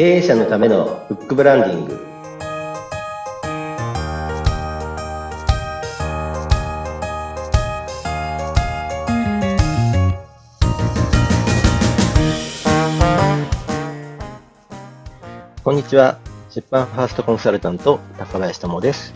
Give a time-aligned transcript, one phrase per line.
[0.00, 2.00] 経営者のためのフックブランディング
[15.62, 19.12] こんにちは出版ファーストコンサルタント高林智です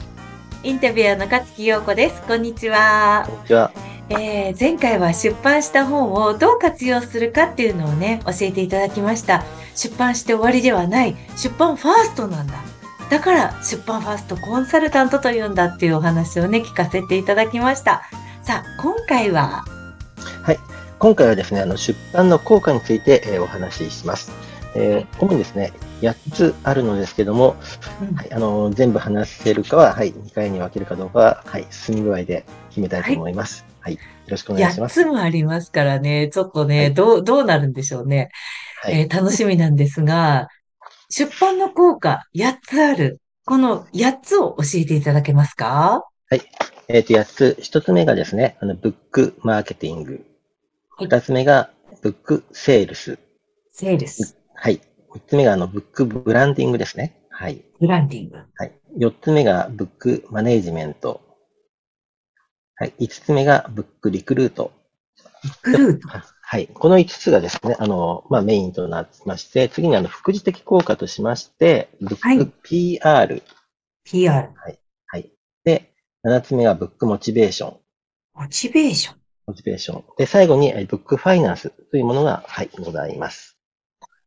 [0.63, 2.23] インタビュアーの勝木陽子です。
[2.23, 3.25] こんにちは。
[3.27, 9.45] こんにちはえー、前回は出版した本をどう活用するかっていうのをね、教えていただきました。
[9.75, 11.17] 出版して終わりではない。
[11.37, 12.55] 出版ファーストなんだ。
[13.11, 18.03] だから出版ファーストコンサルタントというんだっていうお話をね、聞かせていただきました。
[18.43, 19.65] さあ、今回は、
[21.05, 24.33] 今回はですねあの出版の効果について、えーお話しします、
[24.75, 27.57] えー主にですね8つあるのですけども、
[28.01, 33.65] うんはい、あの全部話せるかは、はい、2回に分けるかどうかは、はい、進み具合で決めたいと思います。
[33.65, 33.99] はい、よ
[34.29, 35.03] ろしくお願いしま8す。
[35.03, 38.31] つもありますからね、ちょっとね、はいどう、どうなるんでしょうね。
[38.83, 40.49] はい、えー楽しみなんですが、
[41.11, 43.21] 出版の効果8つある。
[43.47, 46.03] この8つを教えていただけますか？
[46.89, 47.57] えっ、と、8つ。
[47.61, 50.25] 1つ目がですね、あの、ブックマーケティング。
[50.97, 51.71] はい2つ目が、
[52.03, 53.19] ブックセールス。
[53.73, 54.81] セールス、はい。
[55.13, 57.17] 3つ目が、あの、ブックブランディングですね。
[57.31, 57.65] はい。
[57.81, 58.37] ブランディング。
[58.37, 58.73] はい。
[58.99, 61.21] 4つ目が、ブックマネージメント。
[62.77, 62.95] はい。
[63.01, 64.73] 5つ目が、ブックリクルート。
[65.63, 66.09] グルート。
[66.09, 66.69] はい。
[66.69, 73.43] この5つがですね、あの、まあ、メインとなってまして、次にあの、副次的効果としまして、ブはいック PR。
[74.05, 74.51] PR。
[74.57, 74.81] はい。
[75.65, 75.95] で、
[76.25, 77.77] 7つ目がブックモチベーション。
[78.35, 79.17] モチベーション。
[79.47, 80.05] モチベーション。
[80.17, 83.59] で、最後に、えブックファイナンスというものが、はい、ございます。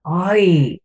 [0.04, 0.82] はい。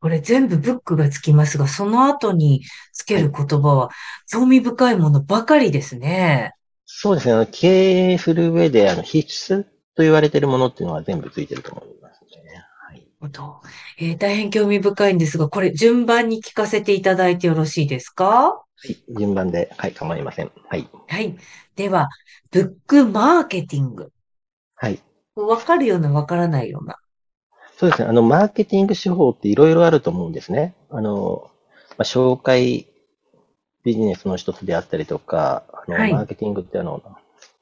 [0.00, 2.62] これ全部ブックがつきますが、その後に
[2.92, 3.90] つける言葉は
[4.30, 6.53] 興味深いものばかりですね。
[6.86, 7.34] そうですね。
[7.34, 12.64] あの経営する上で、あの、必須と言われているものっていうのは全部ついてると思いますね。
[12.88, 13.06] はい。
[13.20, 13.60] ほど
[13.98, 18.26] えー大変興味深いんですが、これ順番に聞かせていただいてよろしいですか？
[18.26, 18.96] はい。
[19.18, 20.50] 順番で、はい、構いません。
[20.68, 20.88] はい。
[21.08, 21.36] はい。
[21.76, 22.08] では、
[22.50, 24.12] ブックマーケティング。
[24.74, 25.00] はい。
[25.36, 26.96] わかるような、わからないような。
[27.76, 28.08] そうですね。
[28.08, 30.74] あの、マーケティング手法っていろいろあると思うんですね。
[30.90, 31.50] あの、
[31.96, 32.86] まあ、紹介
[33.84, 36.12] ビジネスの一つであったりとか、あの、はい。
[36.12, 37.02] マーケティングってあの、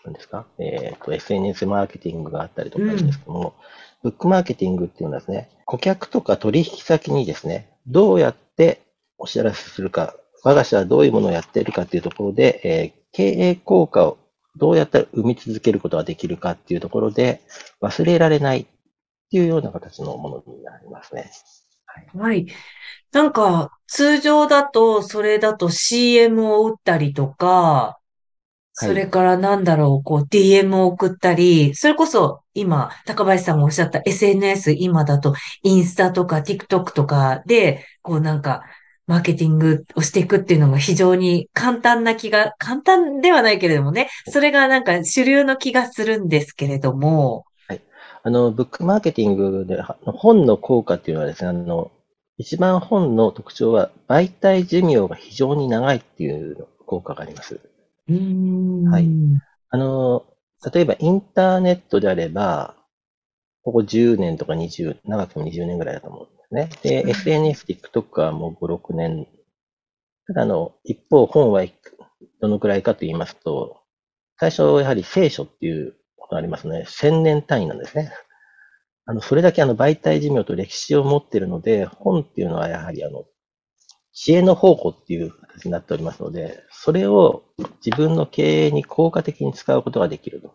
[0.05, 0.47] 何ですか？
[0.59, 3.55] えっ、と、SNS マーケティングがあったりとかあるんですけども、
[4.03, 8.81] ブックマーケティングっていうのはですね、顧客とか取引先にですね、どうやって
[9.19, 14.17] お知らせするか、我が社はどういうものをやっているかっていうところで、えー経営効果を
[14.57, 17.43] どうやったら生み続けることができるかっていうところで、
[17.83, 18.67] 忘れられないっ
[19.31, 21.31] ていうような形のものになりますね。
[22.15, 22.47] はい。
[23.13, 27.99] なんか、通常だと、それだと CM を打ったりとか、
[28.75, 38.63] それからなんだろう、こう DM を送ったり、それこそ今、高林さんもおっしゃった SNS、今だとインスタとか TikTok とかで、こうなんか、
[39.07, 47.45] マーケティングをしていくっていうのが非常に簡単な気が、簡単ではないけれどもね、それがなんか主流の気がするんですけれども、
[48.25, 51.91] あの、ブックマーケティングで、は本の効果っていうのはですね、あの、
[52.39, 57.61] 一番本の特徴は、媒体寿命が非常に長いっていう効果があります。
[58.09, 58.85] うーん。
[58.85, 59.09] はい
[59.75, 60.27] あの、
[60.73, 62.77] 例えばインターネットであれば、
[63.63, 66.69] ここ10年とか20、長くても20年ぐらいだと思うんですね。
[66.83, 69.27] で、うん SNS、TikTok はもう5、6年。
[70.27, 71.65] ただ、あの、一方、本は
[72.41, 73.81] どのくらいかと言いますと、
[74.39, 75.95] 最初、やはり聖書っていう
[76.37, 76.85] ありますね。
[76.87, 78.13] 1000年単位なんですね。
[79.07, 83.25] あの、それだけあの、媒体寿命と歴史を持っているので、本っていうのはやはりあの、
[84.13, 87.45] 知恵の宝庫っていう形になっておりますので、それを
[87.85, 90.55] 自分の経営に効果的に使うことができると。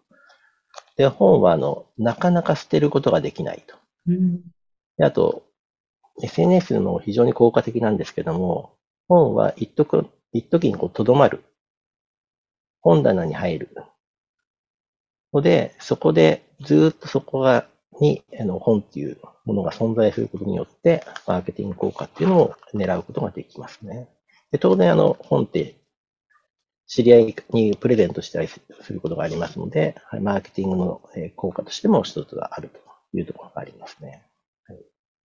[0.96, 3.76] で、本はあの、なかなか捨てることができないと。
[4.08, 4.42] うん
[4.98, 5.44] であと、
[6.24, 8.74] SNS も非常に効果的なんですけども、
[9.08, 11.44] 本は一時一時にこう留まる。
[12.82, 13.76] 本棚に入る。
[15.34, 17.68] ので、そこでずっとそこが、
[18.00, 24.08] に、あの、本っていうものが存在することによって、マーケティング効果っていうのを狙うことができますね。
[24.52, 25.76] で当然、あの、本って、
[26.86, 28.62] 知り合いにプレゼントしたりす
[28.94, 31.02] ることがありますので、マーケティングの
[31.36, 32.80] 効果としても一つがあると
[33.18, 34.24] いうところがありますね。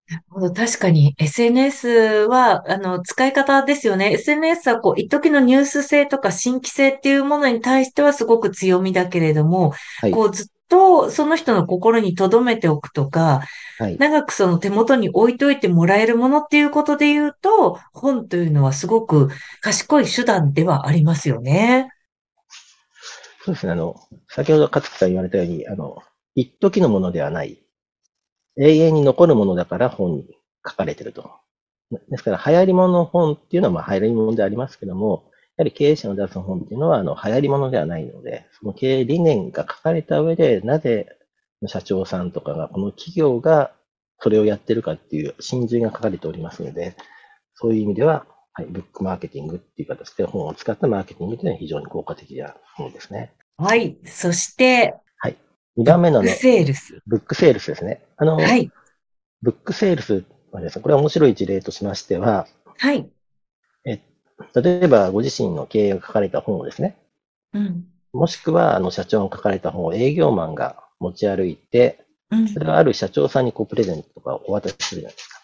[0.08, 1.88] なるほど確かに SNS
[2.28, 4.12] は、あの、使い方ですよね。
[4.12, 10.10] SNS はこう、一時のニュース性とか新規性っていうものに対してはすごく強みだけれども、はい。
[10.10, 13.42] こう、ずっとその人の心に留めておくとか、
[13.78, 13.96] はい。
[13.98, 19.28] 長くその手元に置いといてもらえるものっていうことで言うと、本というのはすごく
[19.60, 21.88] 賢い手段ではありますよね。
[23.44, 23.72] そうですね。
[23.72, 23.96] あの、
[24.28, 26.02] 先ほど勝木さん言われたように、あの、
[26.34, 27.62] 一時のものではない。
[28.56, 30.26] 永遠に残るものだから本に
[30.66, 31.30] 書かれてると
[32.08, 35.24] ですから、流行り物の本っていうのは、まあ、流行り物でありますけども、
[35.56, 41.06] やはり経営者の出す本っていうのは、あの、流行り物ではないので、その経営理念が書かれた上で、なぜ
[41.66, 43.72] 社長さんとかが、この企業が
[44.18, 46.96] それをやってるかっていう真髄が書かれておりますので、
[47.54, 53.32] そういう意味では、はい、ブックマーケティングっていう形で本を使ったマーケティングというのは非常に効果的なものですね。
[53.56, 53.96] はい。
[54.04, 54.94] そして、
[55.78, 57.02] 2番目のブックね、セールス。
[57.06, 58.02] ブックセールスですね。
[58.16, 58.70] あの、はい。
[59.42, 62.46] ブックセールスはですね、これは面白い事例としましては、
[62.78, 63.08] はい。
[64.54, 66.96] 例えばご自身の経営が書かれた本をですね、
[67.52, 67.86] うん。
[68.12, 72.58] もしくはあの社長が書かれた本を営業マンが持ち歩いて、うんそ。
[72.58, 75.38] れがある社長さんにこうプレゼントとかお渡しするじゃないですか。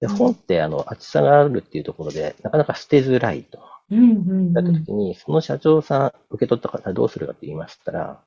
[0.00, 3.60] で、うん本ってあの厚さがあるっていうところで、なかなか捨てづらいと。
[3.90, 3.98] うん。
[4.00, 4.52] うん。
[4.52, 8.20] だったうん時に、その社長さん、受け取った方はどうするかと言いましたら、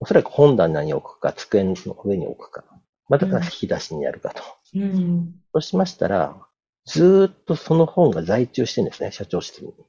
[0.00, 1.74] おそらく本棚に置くか、机の
[2.04, 2.64] 上に置くか、
[3.08, 4.42] または引き出しにやるかと。
[4.74, 5.34] うん。
[5.52, 6.46] そうしましたら、
[6.84, 9.72] ずーっとその本が在中してるんですね、社長室に。
[9.72, 9.86] と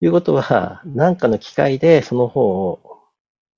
[0.00, 2.80] いうことは、何かの機会でその本を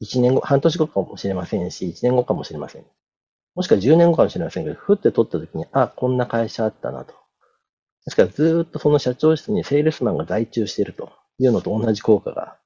[0.03, 2.85] 1年後、半年後かもしれませんし、1年後かもしれません。
[3.55, 7.14] もしくは10年後かもしれませんけど、ふって取った時に、あ、こんな会社あったなと。
[8.05, 12.56] ですからずーっとその社長室にセールスマンが在中しているというのと同じ効果が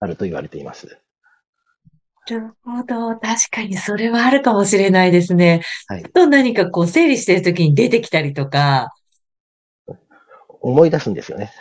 [0.00, 0.98] あると言われています。
[2.30, 3.16] なるほど。
[3.18, 5.62] 確かにそれはあるかもしれないですね。
[5.86, 8.92] はいあと何かこう整理してるときに出てきたりとか、
[10.60, 11.52] 思い出すんですよね。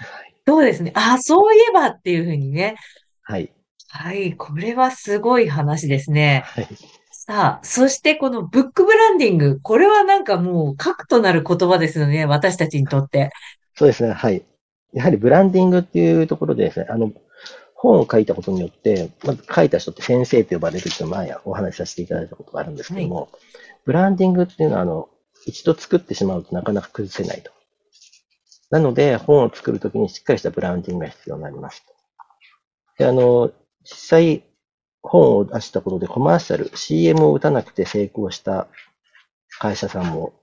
[0.45, 0.92] そうですね。
[0.95, 2.75] あ、そういえばっていうふうにね。
[3.24, 3.51] はい。
[3.89, 4.36] はい。
[4.36, 6.44] これはすごい話ですね。
[6.48, 6.68] はい。
[7.12, 9.60] さあ、そしてこのブックブランディング。
[9.62, 12.25] これはなんかもう核となる言葉ですよね。
[12.25, 13.31] 私たちにとって。
[13.75, 14.13] そうですね。
[14.13, 14.44] はい。
[14.94, 17.12] やはりブランディングっていうところでですね、あの、
[17.79, 23.29] 本を書いたことによって、まず書いた人って先生と呼ばれるって前お話しさせていただいたことがあるんですけども、
[23.85, 25.09] ブランディングっていうのは、あの、
[25.45, 27.51] 一度作ってしまうとなかなか崩せないと。
[28.71, 31.85] なので、本を作るときにしっかりしたブランディングが必要になります。
[32.97, 33.51] で、あの、
[33.83, 34.44] 実際、
[35.03, 38.68] 本を出したことでコマーシャル、CM を打たなくて成功した
[39.59, 40.33] 会社さんも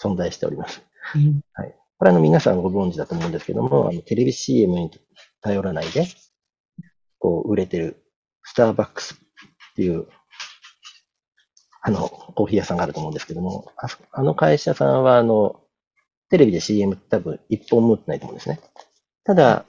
[0.00, 0.82] 存在しております。
[1.14, 1.40] うん
[1.98, 4.90] これはあの皆さんご存知だと思うんですけども、あのテレビ CM に
[5.40, 6.06] 頼らないで、
[7.18, 8.02] こう、売れてる、
[8.42, 9.18] スターバックスっ
[9.74, 10.06] ていう、
[11.82, 15.60] あの、コーヒー屋さんがあると思うんですけども、あそあの会社さんは、あの、
[16.30, 18.60] テレビで CM 多分一本も打ってないと思うんですね。
[19.24, 19.64] ただ、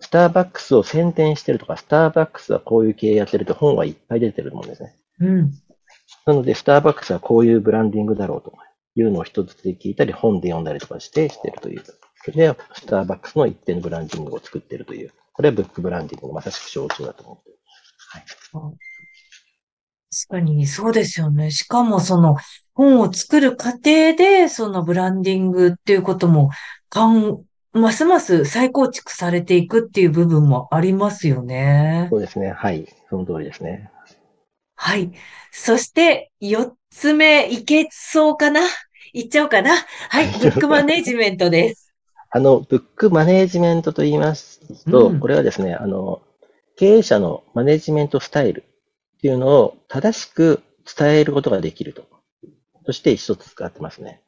[0.00, 4.94] スターバックスを宣伝してるとか、スターバックスはこういう経営やってると本はいっぱい出てると思うんですね。
[5.20, 5.52] うん。
[6.26, 8.52] なので、スターバックスはこういうブランディングだろうと
[8.94, 11.82] いうのを一つで聞いたり、本で読んだりとかしてしているという。
[12.24, 15.12] それで、スターバックスの一定のブランディングを作っているという。
[15.36, 17.58] これはブックブランディングのまさしく象徴だと思っていま
[18.26, 18.36] す。
[20.28, 21.50] 確かにそうですよね。
[21.50, 22.38] しかもその
[22.72, 26.50] 本を作る過程で、そのブランディングっていうことも、
[26.88, 27.42] かん、
[27.74, 32.06] ますます再構築されていくっていう部分もありますよね。
[32.10, 32.52] そうですね。
[32.52, 32.86] はい。
[33.10, 33.90] その通りですね。
[34.74, 35.12] はい。
[35.52, 38.62] そして、四つ目、いけそうかな？
[39.12, 39.72] 言っちゃおうかな？
[40.08, 40.28] はい。
[40.40, 41.85] ブックマネジメントです。
[42.30, 46.22] あの、ブックマネージメントと言いますと、うんこれはですね、あの、
[46.76, 48.64] 経営者のマネジメントスタイル
[49.16, 52.04] っていうのを正しく伝えることができると。
[52.84, 54.22] として一つ使ってますね。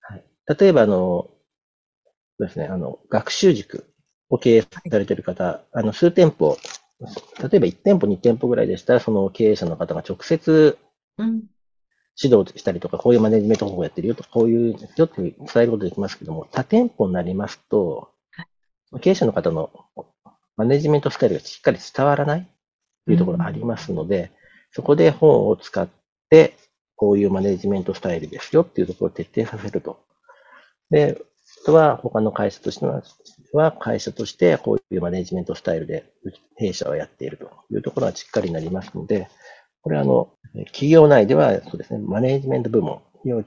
[0.00, 0.24] はい。
[0.58, 1.30] 例えば、あの、
[2.38, 3.86] そうですね、あの、学習塾
[4.28, 6.56] を経営されている方、あの、数店舗、
[7.40, 10.78] 例えば1店舗、2店舗ぐらいでしたら、その経営者の方が直接
[11.18, 11.42] うん。
[12.20, 18.10] 指導したりとか、こういうマネジメント方法やってるよとか、こういうよって伝えることできますけども、多店舗になりますと、
[19.00, 19.70] 経営者の方の
[20.56, 22.48] マネジメントスタイルがしっかり伝わらない
[23.06, 24.32] というところがありますので、
[24.72, 25.88] そこで本を使っ
[26.28, 26.56] て、
[26.96, 30.00] こういうマネジメントスタイルですよっていうところを徹底させると。
[30.90, 31.16] で、
[31.62, 32.86] あとは他の会社として
[33.52, 36.10] は、会社としてこういうマネジメントスタイルで
[36.56, 39.28] 弊社はやっているというところはしっかりになりますので、
[39.82, 40.28] これはあの、
[40.66, 43.44] 企業内ではそうですね、マネジメント部門、企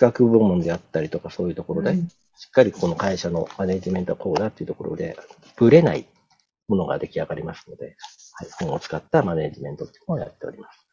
[0.00, 5.18] 画部門であったりとかそういうところで、うんしっかりこの会社のマネジメントはこうだっていうところで、
[5.56, 6.06] ぶれない
[6.68, 7.96] ものが出来上がりますので、
[8.34, 10.88] はい、本を使ったマネジメントっていうのをやっております。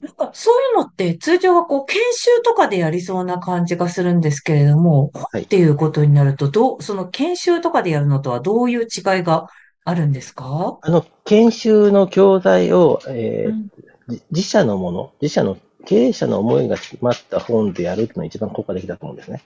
[0.00, 8.88] なんかそういうのって通常はこう研修とかでやりそうな感じがするんですけれども、はいっていうことになると、どう、その研修とかでやるのとはどういう違い
[9.24, 9.48] が
[9.84, 10.78] あるんですか？
[10.82, 13.70] あの、研修の教材を、えーうん
[14.06, 19.42] じ自社のもの、自社の経営者の思いが詰まった本でやるっていうのが一番効果的だと思うんですね。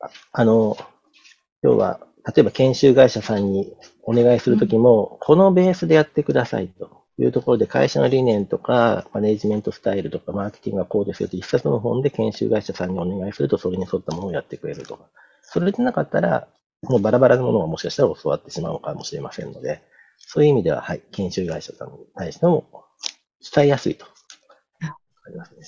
[0.00, 0.76] ああの、
[1.62, 3.72] 要は、例えば研修会社さんに
[4.02, 7.04] お願いするときも、このベースでやってくださいと。
[7.18, 15.04] いうところで会社の理念とか、マネジメントスタイルとか、マーケティングがこうですよと一冊の本で研修会社さんにお願いすると、それに沿ったものをやってくれるとか。
[15.40, 16.48] それでなかったら、
[16.88, 19.82] もうバラバラなものがもしかしたら教わってしまうかもしれませんので、
[20.18, 22.66] そういう意味では、はい、研修会社さんに対しても
[23.54, 24.06] 伝えやすいと。
[24.82, 25.60] ありますね。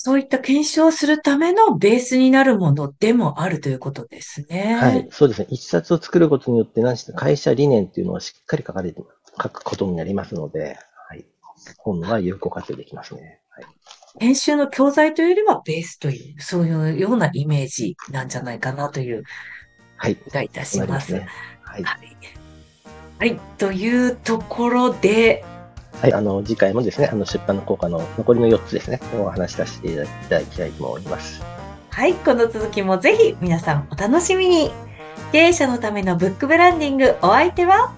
[0.00, 4.76] そういった検証をするためのベースになるものでもあるということですね。
[4.80, 5.48] はい、そうですね。
[5.50, 9.02] 一冊を作ることによって何し会社理念っていうのはしっかり書かれて、
[9.42, 11.26] 書くことになりますので、はい。
[11.78, 13.40] 本は有効活用できますね。
[13.50, 13.64] はい。
[14.20, 19.24] 編集の教材というよりはベースという、そういうようなイメージなんじゃないかなという、
[19.98, 20.16] はい。
[20.32, 21.12] がいたします。
[21.12, 21.28] ね、
[21.62, 22.16] はい、はい。
[23.18, 23.40] はい。
[23.58, 25.44] というところで、
[26.00, 30.04] はい、あの、次回もですね、あの、出版の効果の残りの4つですね、お話しさせていた
[30.36, 31.42] だきたいと思います。
[31.90, 34.70] はい、この続きもぜひ皆さんお楽しみに。
[35.32, 37.92] 経営者のためのブックブランディング、お相手は？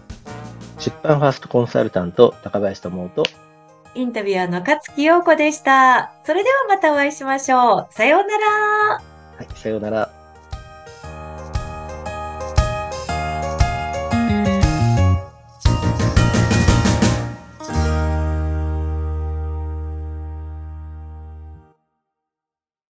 [0.79, 3.23] 出版ファーストコンサルタント、高林智と、
[3.95, 6.13] インタビュアーの勝木陽子でした。
[6.25, 7.95] それではまたお会いしましょう。
[7.95, 8.47] さようなら。
[8.95, 9.03] は
[9.43, 10.11] い、さようなら。